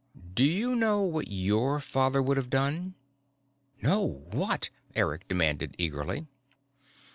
"Do 0.33 0.43
you 0.43 0.75
know 0.75 1.03
what 1.03 1.27
your 1.27 1.79
father 1.79 2.23
would 2.23 2.35
have 2.35 2.49
done?" 2.49 2.95
"No. 3.83 4.25
What?" 4.31 4.71
Eric 4.95 5.27
demanded 5.27 5.75
eagerly. 5.77 6.25